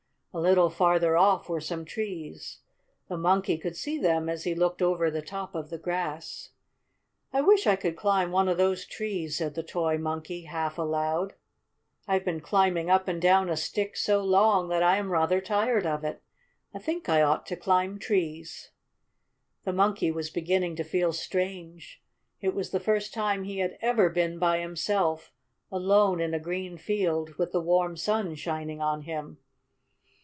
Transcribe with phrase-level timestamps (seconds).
[0.33, 2.59] A little farther off were some trees.
[3.09, 6.51] The Monkey could see them as he looked over the top of the grass.
[7.33, 11.33] "I wish I could climb one of those trees," said the toy Monkey half aloud.
[12.07, 15.85] "I've been climbing up and down a stick so long that I am rather tired
[15.85, 16.23] of it.
[16.73, 18.69] I think I ought to climb trees."
[19.65, 22.01] The Monkey was beginning to feel strange.
[22.39, 25.33] It was the first time he had ever been by himself,
[25.69, 29.37] alone in a green field, with the warm sun shining on him.